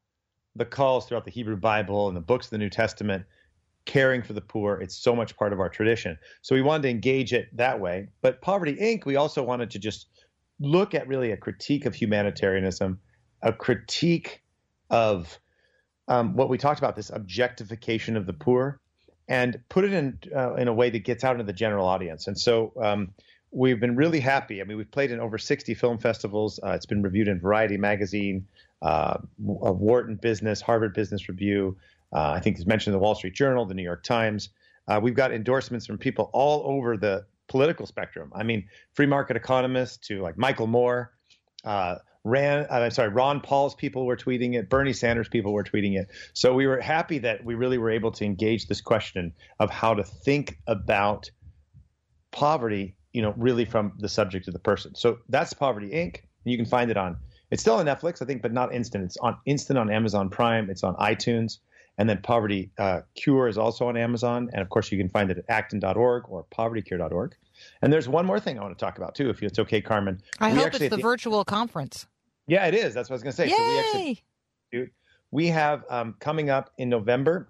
[0.57, 3.25] the calls throughout the Hebrew Bible and the books of the New Testament,
[3.85, 4.81] caring for the poor.
[4.81, 6.19] It's so much part of our tradition.
[6.43, 8.09] So we wanted to engage it that way.
[8.21, 10.07] But Poverty Inc., we also wanted to just
[10.61, 13.01] look at really a critique of humanitarianism,
[13.43, 14.43] a critique
[14.91, 15.39] of
[16.09, 18.81] um, what we talked about this objectification of the poor,
[19.29, 22.27] and put it in uh, in a way that gets out into the general audience.
[22.27, 23.15] And so um,
[23.51, 24.61] we've been really happy.
[24.61, 26.61] I mean, we've played in over 60 film festivals.
[26.63, 28.47] Uh, it's been reviewed in Variety magazine,
[28.83, 31.77] uh, Wharton Business, Harvard Business Review.
[32.13, 34.51] Uh, I think it's mentioned in the Wall Street Journal, the New York Times.
[34.89, 38.33] Uh, we've got endorsements from people all over the political spectrum.
[38.35, 41.13] I mean, free market economists to like Michael Moore.
[41.65, 44.69] Uh, Ran, uh, I'm sorry, Ron Paul's people were tweeting it.
[44.69, 46.09] Bernie Sanders people were tweeting it.
[46.35, 49.95] So we were happy that we really were able to engage this question of how
[49.95, 51.31] to think about
[52.31, 54.95] poverty, you know, really from the subject of the person.
[54.95, 56.21] So that's Poverty Inc.
[56.45, 57.17] And you can find it on
[57.53, 59.05] it's still on Netflix, I think, but not instant.
[59.05, 60.71] It's on instant on Amazon Prime.
[60.71, 61.59] It's on iTunes.
[61.99, 64.49] And then Poverty uh, Cure is also on Amazon.
[64.55, 67.37] And of course, you can find it at acton.org or povertycure.org.
[67.83, 70.23] And there's one more thing I want to talk about, too, if it's okay, Carmen.
[70.41, 72.07] I we hope it's the, the, virtual conference.
[72.47, 72.95] Yeah, it is.
[72.95, 73.49] That's what I was going to say.
[73.49, 73.55] Yay!
[73.55, 74.93] So we actually
[75.31, 77.49] we have um, coming up in November.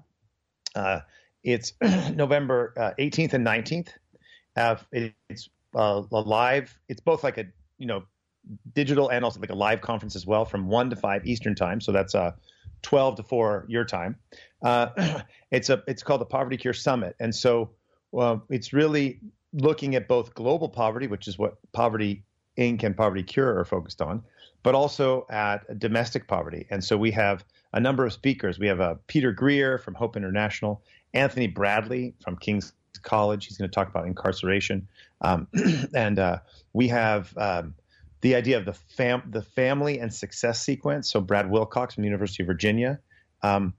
[0.75, 1.01] Uh,
[1.45, 1.75] it's
[2.15, 3.89] November uh, 18th and 19th.
[4.57, 6.77] Uh, it, it's uh, a live.
[6.89, 7.45] It's both like a
[7.79, 8.05] you know
[8.75, 11.81] digital and also like a live conference as well from 1 to 5 Eastern time.
[11.81, 12.33] So that's uh,
[12.83, 14.17] 12 to 4 your time.
[14.63, 17.17] Uh, it's a it's called the Poverty Cure Summit.
[17.21, 17.71] And so
[18.13, 19.21] well, it's really
[19.53, 22.23] looking at both global poverty, which is what Poverty
[22.59, 22.83] Inc.
[22.83, 24.23] and Poverty Cure are focused on,
[24.63, 26.67] but also at domestic poverty.
[26.71, 28.59] And so we have a number of speakers.
[28.59, 30.83] We have uh, Peter Greer from Hope International,
[31.15, 33.47] Anthony Bradley from King's College.
[33.47, 34.87] He's going to talk about incarceration.
[35.23, 35.49] Um,
[35.95, 36.39] and uh,
[36.73, 37.75] we have um,
[38.23, 41.11] the idea of the fam the family and success sequence.
[41.11, 42.99] So Brad Wilcox from the University of Virginia.
[43.43, 43.75] Um,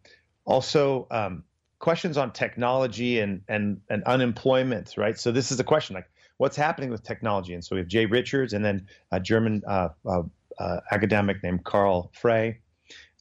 [0.45, 1.43] also um,
[1.79, 5.17] questions on technology and and and unemployment, right?
[5.17, 8.05] So this is a question like what's happening with technology, and so we have Jay
[8.05, 10.23] Richards and then a German uh, uh,
[10.59, 12.59] uh, academic named Carl Frey.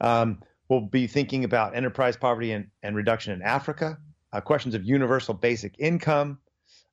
[0.01, 3.99] Um, we'll be thinking about enterprise poverty and, and reduction in Africa,
[4.33, 6.39] uh, questions of universal basic income,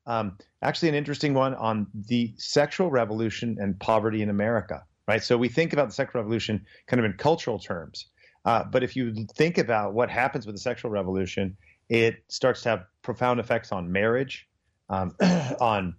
[0.06, 5.22] um, actually, an interesting one on the sexual revolution and poverty in America, right?
[5.22, 8.06] So we think about the sexual revolution kind of in cultural terms.
[8.44, 11.56] Uh, but if you think about what happens with the sexual revolution,
[11.88, 14.48] it starts to have profound effects on marriage,
[14.88, 15.14] um,
[15.60, 15.94] on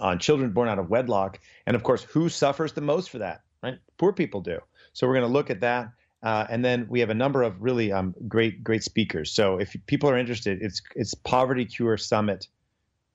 [0.00, 3.40] on children born out of wedlock, and of course, who suffers the most for that?
[3.62, 4.60] Right, poor people do.
[4.92, 5.88] So we're going to look at that,
[6.22, 9.32] uh, and then we have a number of really um, great great speakers.
[9.32, 12.46] So if people are interested, it's it's Poverty Cure Summit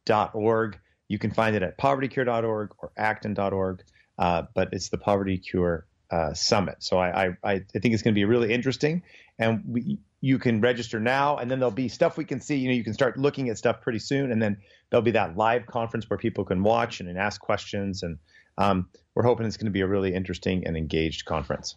[0.09, 0.79] org.
[1.07, 3.83] You can find it at povertycure.org or acton.org,
[4.17, 6.77] uh, but it's the Poverty Cure uh, Summit.
[6.79, 9.03] So I, I, I think it's going to be really interesting.
[9.39, 12.55] And we, you can register now, and then there'll be stuff we can see.
[12.55, 14.57] You know, you can start looking at stuff pretty soon, and then
[14.89, 18.03] there'll be that live conference where people can watch and, and ask questions.
[18.03, 18.19] And
[18.57, 21.75] um, we're hoping it's going to be a really interesting and engaged conference.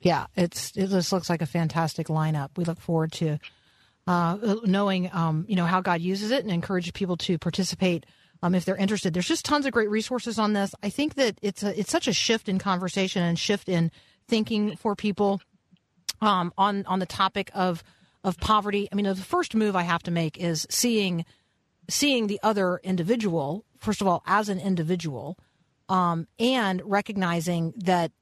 [0.00, 2.50] Yeah, it's it just looks like a fantastic lineup.
[2.56, 3.38] We look forward to
[4.06, 8.06] uh, knowing um, you know how God uses it and encourage people to participate
[8.42, 9.14] um, if they're interested.
[9.14, 10.74] There's just tons of great resources on this.
[10.82, 13.90] I think that it's a, it's such a shift in conversation and shift in
[14.28, 15.40] thinking for people.
[16.20, 17.82] um, on on the topic of
[18.24, 18.88] of poverty.
[18.90, 21.24] I mean, the first move I have to make is seeing
[21.88, 25.36] seeing the other individual first of all as an individual,
[25.88, 28.12] um, and recognizing that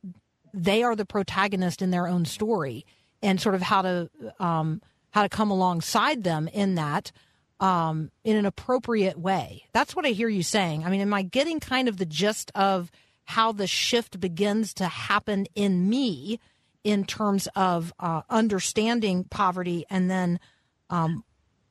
[0.55, 2.87] they are the protagonist in their own story,
[3.23, 4.11] and sort of how to
[4.41, 4.81] um,
[5.11, 7.13] how to come alongside them in that.
[7.59, 9.67] Um, in an appropriate way.
[9.75, 10.87] That's what I hear you saying.
[10.87, 12.91] I mean, am I getting kind of the gist of
[13.25, 16.41] how the shift begins to happen in me
[16.85, 20.41] in terms of uh, understanding poverty and then,
[20.89, 21.23] um,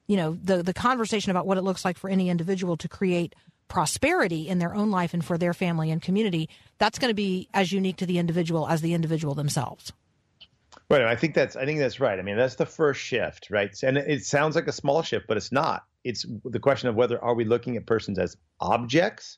[0.07, 3.35] you know, the, the conversation about what it looks like for any individual to create
[3.67, 7.47] prosperity in their own life and for their family and community, that's going to be
[7.53, 9.91] as unique to the individual as the individual themselves.
[10.89, 11.03] Right.
[11.03, 12.17] I think that's I think that's right.
[12.17, 13.71] I mean, that's the first shift, right?
[13.83, 15.85] And it sounds like a small shift, but it's not.
[16.03, 19.37] It's the question of whether are we looking at persons as objects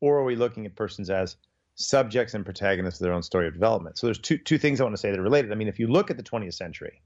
[0.00, 1.36] or are we looking at persons as
[1.74, 3.98] subjects and protagonists of their own story of development?
[3.98, 5.52] So there's two two things I want to say that are related.
[5.52, 7.02] I mean, if you look at the 20th century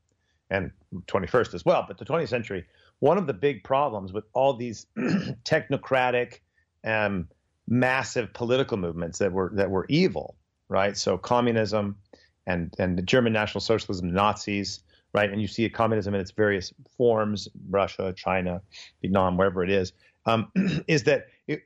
[0.51, 0.71] and
[1.09, 2.65] 21st as well, but the 20th century,
[3.01, 4.87] one of the big problems with all these
[5.45, 6.41] technocratic
[6.85, 7.27] um,
[7.67, 10.37] massive political movements that were that were evil,
[10.69, 10.97] right?
[10.97, 11.97] So communism
[12.49, 14.81] and and the German National Socialism, Nazis,
[15.13, 15.31] right?
[15.31, 18.63] And you see communism in its various forms, Russia, China,
[19.01, 19.93] Vietnam, wherever it is,
[20.27, 20.51] um,
[20.89, 21.63] is that it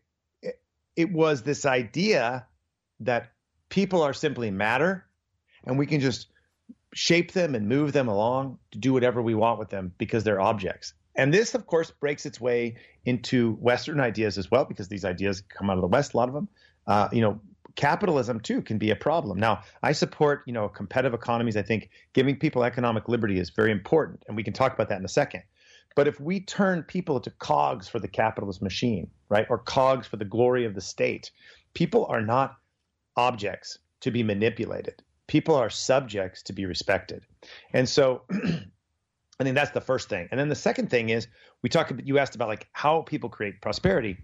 [0.97, 2.47] it was this idea
[3.01, 3.33] that
[3.69, 5.07] people are simply matter
[5.65, 6.29] and we can just
[6.95, 10.41] shape them and move them along to do whatever we want with them because they're
[10.41, 10.93] objects.
[11.15, 15.43] And this, of course, breaks its way into Western ideas as well, because these ideas
[15.43, 16.49] come out of the West, a lot of them.
[16.87, 17.41] Uh, you know,
[17.77, 19.39] capitalism too can be a problem.
[19.39, 21.57] Now, I support, you know, competitive economies.
[21.57, 24.99] I think giving people economic liberty is very important, and we can talk about that
[24.99, 25.43] in a second.
[25.95, 30.17] But if we turn people into cogs for the capitalist machine, right, or cogs for
[30.17, 31.31] the glory of the state,
[31.75, 32.57] people are not
[33.17, 35.03] objects to be manipulated.
[35.27, 37.25] People are subjects to be respected.
[37.73, 38.23] And so
[39.41, 40.29] I think that's the first thing.
[40.31, 41.27] And then the second thing is
[41.63, 44.17] we talk you asked about like how people create prosperity.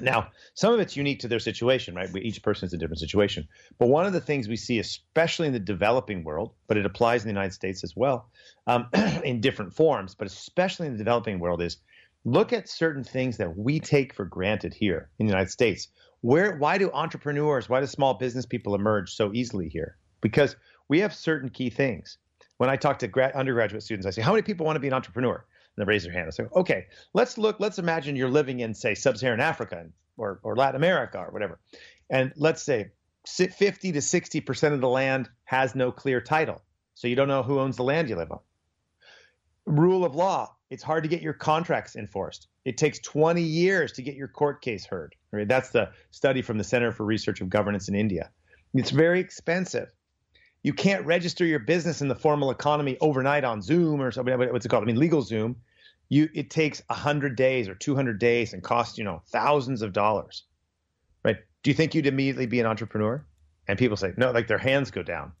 [0.00, 2.14] Now, some of it's unique to their situation, right?
[2.16, 3.48] Each person is a different situation.
[3.78, 7.22] But one of the things we see, especially in the developing world, but it applies
[7.22, 8.28] in the United States as well,
[8.66, 8.86] um,
[9.24, 11.78] in different forms, but especially in the developing world, is
[12.24, 15.88] look at certain things that we take for granted here in the United States.
[16.20, 19.96] Where, why do entrepreneurs, why do small business people emerge so easily here?
[20.20, 20.56] Because
[20.88, 22.18] we have certain key things.
[22.56, 24.88] When I talk to grad, undergraduate students, I say, "How many people want to be
[24.88, 25.44] an entrepreneur?"
[25.78, 26.34] And they raise their hand.
[26.34, 30.56] Say, okay, let's look, let's imagine you're living in, say, sub Saharan Africa or, or
[30.56, 31.60] Latin America or whatever.
[32.10, 32.90] And let's say
[33.24, 36.60] 50 to 60% of the land has no clear title.
[36.96, 38.40] So you don't know who owns the land you live on.
[39.66, 42.48] Rule of law, it's hard to get your contracts enforced.
[42.64, 45.14] It takes 20 years to get your court case heard.
[45.30, 45.46] Right?
[45.46, 48.30] That's the study from the Center for Research of Governance in India.
[48.74, 49.92] It's very expensive
[50.62, 54.36] you can't register your business in the formal economy overnight on Zoom or something.
[54.38, 54.82] What's it called?
[54.82, 55.54] I mean, LegalZoom
[56.08, 60.44] you it takes 100 days or 200 days and costs you know thousands of dollars
[61.24, 61.36] right?
[61.62, 63.24] Do you think you'd immediately be an entrepreneur?
[63.66, 65.32] And people say no like their hands go down.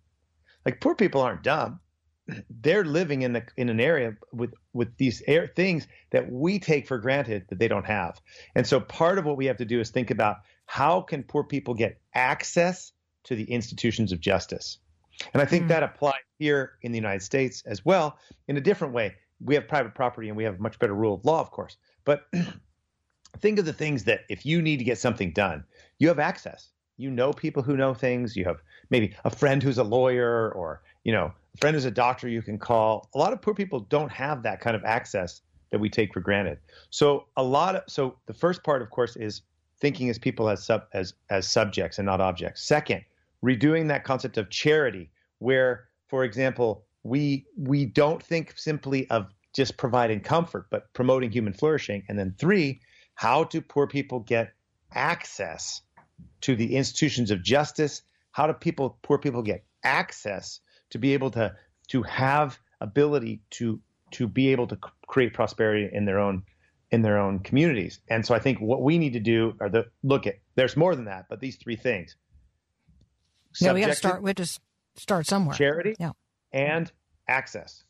[0.64, 1.80] Like poor people aren't dumb.
[2.50, 6.86] They're living in the in an area with with these air things that we take
[6.86, 8.20] for granted that they don't have.
[8.54, 11.44] And so part of what we have to do is think about how can poor
[11.44, 12.92] people get access
[13.24, 14.78] to the institutions of justice?
[15.32, 15.68] And i think mm.
[15.68, 18.16] that applies here in the united states as well
[18.46, 21.14] in a different way we have private property and we have a much better rule
[21.14, 21.76] of law, of course.
[22.04, 22.26] But
[23.38, 25.64] think of the things that if you need to get something done,
[25.98, 26.70] you have access.
[26.96, 28.36] You know people who know things.
[28.36, 28.60] You have
[28.90, 32.42] maybe a friend who's a lawyer or, you know, a friend who's a doctor you
[32.42, 33.08] can call.
[33.14, 36.20] A lot of poor people don't have that kind of access that we take for
[36.20, 36.58] granted.
[36.90, 39.42] So a lot of so the first part, of course, is
[39.80, 42.62] thinking as people as sub as as subjects and not objects.
[42.62, 43.04] Second,
[43.44, 49.76] redoing that concept of charity, where, for example, we we don't think simply of just
[49.76, 52.04] providing comfort, but promoting human flourishing.
[52.08, 52.80] And then three,
[53.14, 54.52] how do poor people get
[54.92, 55.82] access
[56.42, 58.02] to the institutions of justice?
[58.30, 61.54] How do people poor people get access to be able to
[61.88, 63.80] to have ability to
[64.12, 66.42] to be able to create prosperity in their own
[66.90, 68.00] in their own communities.
[68.08, 70.94] And so I think what we need to do are the look at there's more
[70.94, 72.16] than that, but these three things.
[73.60, 74.22] Yeah, we got to start.
[74.22, 74.60] We have to
[74.96, 75.56] start somewhere.
[75.56, 75.96] Charity.
[75.98, 76.12] Yeah
[76.52, 76.90] and
[77.26, 77.84] access.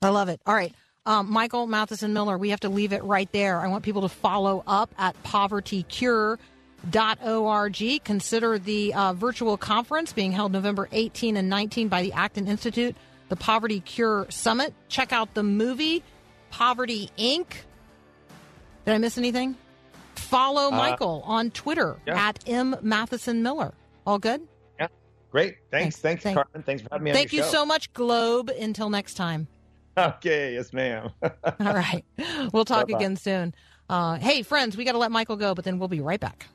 [0.00, 0.40] I love it.
[0.46, 0.72] All right.
[1.04, 3.60] Um, Michael Matheson Miller, we have to leave it right there.
[3.60, 8.04] I want people to follow up at povertycure.org.
[8.04, 12.94] Consider the uh, virtual conference being held November 18 and 19 by the Acton Institute,
[13.30, 14.74] the Poverty Cure Summit.
[14.88, 16.04] Check out the movie
[16.50, 17.46] Poverty Inc.
[18.84, 19.56] Did I miss anything?
[20.14, 22.28] Follow uh, Michael on Twitter yeah.
[22.28, 23.74] at M Matheson Miller.
[24.06, 24.46] All good?
[25.32, 25.56] Great.
[25.70, 25.96] Thanks.
[25.96, 26.62] Thanks, Thank- Carmen.
[26.62, 27.48] Thanks for having me on Thank you show.
[27.48, 28.50] so much, Globe.
[28.50, 29.48] Until next time.
[29.96, 30.54] Okay.
[30.54, 31.10] Yes, ma'am.
[31.22, 32.04] All right.
[32.52, 32.98] We'll talk Bye-bye.
[32.98, 33.54] again soon.
[33.88, 36.46] Uh, hey, friends, we got to let Michael go, but then we'll be right back.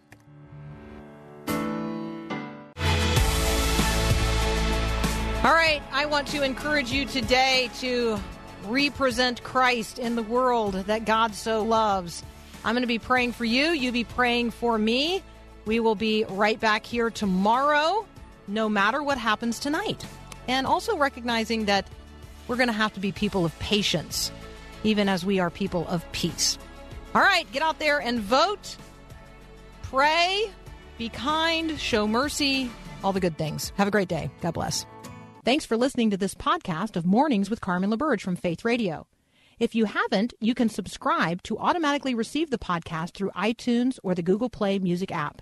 [5.43, 5.81] All right.
[5.91, 8.19] I want to encourage you today to
[8.65, 12.23] represent Christ in the world that God so loves.
[12.65, 13.67] I'm going to be praying for you.
[13.67, 15.23] You be praying for me.
[15.65, 18.05] We will be right back here tomorrow,
[18.47, 20.05] no matter what happens tonight.
[20.47, 21.87] And also recognizing that
[22.47, 24.31] we're going to have to be people of patience,
[24.83, 26.57] even as we are people of peace.
[27.13, 28.77] All right, get out there and vote,
[29.83, 30.49] pray,
[30.97, 32.71] be kind, show mercy,
[33.03, 33.71] all the good things.
[33.75, 34.31] Have a great day.
[34.41, 34.85] God bless.
[35.43, 39.07] Thanks for listening to this podcast of Mornings with Carmen LaBerge from Faith Radio.
[39.59, 44.21] If you haven't, you can subscribe to automatically receive the podcast through iTunes or the
[44.21, 45.41] Google Play Music app.